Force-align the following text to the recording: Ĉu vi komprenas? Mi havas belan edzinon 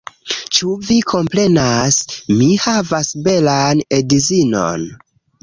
Ĉu 0.59 0.69
vi 0.87 0.95
komprenas? 1.11 1.99
Mi 2.39 2.49
havas 2.65 3.13
belan 3.29 3.85
edzinon 4.01 4.91